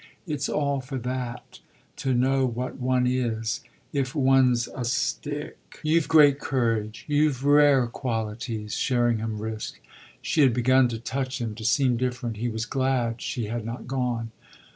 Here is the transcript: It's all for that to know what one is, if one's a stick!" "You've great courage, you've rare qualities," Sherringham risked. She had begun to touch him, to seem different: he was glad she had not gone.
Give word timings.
It's 0.25 0.49
all 0.49 0.81
for 0.81 0.97
that 0.97 1.59
to 1.97 2.15
know 2.15 2.43
what 2.47 2.77
one 2.79 3.05
is, 3.05 3.61
if 3.93 4.15
one's 4.15 4.67
a 4.75 4.83
stick!" 4.83 5.79
"You've 5.83 6.07
great 6.07 6.39
courage, 6.39 7.05
you've 7.07 7.45
rare 7.45 7.85
qualities," 7.85 8.75
Sherringham 8.75 9.37
risked. 9.37 9.79
She 10.19 10.41
had 10.41 10.55
begun 10.55 10.87
to 10.87 10.97
touch 10.97 11.39
him, 11.39 11.53
to 11.53 11.63
seem 11.63 11.97
different: 11.97 12.37
he 12.37 12.49
was 12.49 12.65
glad 12.65 13.21
she 13.21 13.45
had 13.45 13.63
not 13.63 13.85
gone. 13.85 14.31